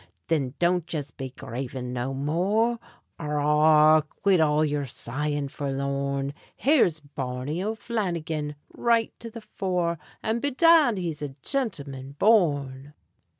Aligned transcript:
Thin 0.29 0.55
don't 0.57 0.91
yez 0.91 1.11
be 1.11 1.29
gravin' 1.29 1.93
no 1.93 2.11
more; 2.11 2.79
Arrah! 3.19 4.01
quit 4.09 4.39
all 4.41 4.65
yer 4.65 4.83
sighin' 4.85 5.47
forlorn; 5.47 6.33
Here's 6.55 6.99
Barney 6.99 7.61
O'Flannigan 7.61 8.55
right 8.73 9.13
to 9.19 9.29
the 9.29 9.41
fore, 9.41 9.99
And 10.23 10.41
bedad! 10.41 10.97
he's 10.97 11.21
a 11.21 11.35
gintleman 11.43 12.17
born! 12.17 12.95